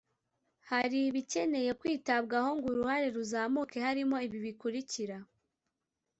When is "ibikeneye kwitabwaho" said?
1.09-2.49